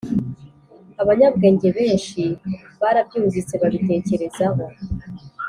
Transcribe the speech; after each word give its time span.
abanyabwenge 1.01 1.67
benshi 1.77 2.21
barabyumvise, 2.81 3.53
babitekerezaho, 3.61 4.63